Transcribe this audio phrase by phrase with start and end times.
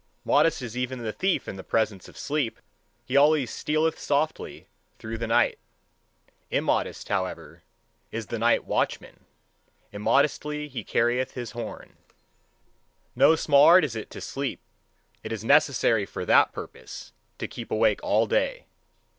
[0.25, 2.59] Modest is even the thief in presence of sleep:
[3.05, 4.65] he always stealeth softly
[4.97, 5.59] through the night.
[6.49, 7.61] Immodest, however,
[8.11, 9.25] is the night watchman;
[9.91, 11.97] immodestly he carrieth his horn.
[13.15, 14.59] No small art is it to sleep:
[15.21, 18.65] it is necessary for that purpose to keep awake all day.